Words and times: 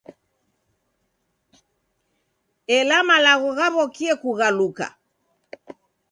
Ela 2.77 2.97
malagho 3.07 3.49
ghaw'okie 3.57 4.13
kughaluka. 4.21 4.87